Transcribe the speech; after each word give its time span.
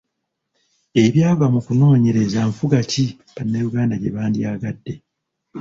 Ebyava 1.03 1.45
mu 1.53 1.59
kunoonyereza 1.65 2.39
nfuga 2.49 2.79
ki 2.91 3.05
bannayuganda 3.33 3.95
gye 4.01 4.11
bandyagadde. 4.15 4.93